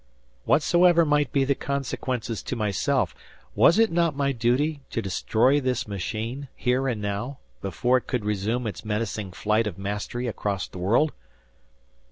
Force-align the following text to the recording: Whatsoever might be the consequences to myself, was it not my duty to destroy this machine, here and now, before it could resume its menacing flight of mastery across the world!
Whatsoever 0.45 1.05
might 1.05 1.31
be 1.31 1.43
the 1.45 1.53
consequences 1.53 2.41
to 2.41 2.55
myself, 2.55 3.13
was 3.53 3.77
it 3.77 3.91
not 3.91 4.15
my 4.15 4.31
duty 4.31 4.81
to 4.89 4.99
destroy 4.99 5.61
this 5.61 5.87
machine, 5.87 6.47
here 6.55 6.87
and 6.87 6.99
now, 7.03 7.37
before 7.61 7.97
it 7.97 8.07
could 8.07 8.25
resume 8.25 8.65
its 8.65 8.83
menacing 8.83 9.31
flight 9.31 9.67
of 9.67 9.77
mastery 9.77 10.25
across 10.25 10.67
the 10.67 10.79
world! 10.79 11.11